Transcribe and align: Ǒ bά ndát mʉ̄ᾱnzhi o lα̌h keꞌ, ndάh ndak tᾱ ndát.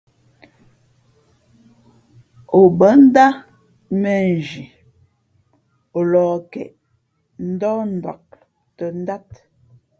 Ǒ 2.59 2.61
bά 2.79 2.89
ndát 3.03 3.35
mʉ̄ᾱnzhi 4.01 4.63
o 5.97 5.99
lα̌h 6.11 6.37
keꞌ, 6.51 6.77
ndάh 7.51 7.79
ndak 7.95 8.23
tᾱ 8.77 8.85
ndát. 9.01 9.27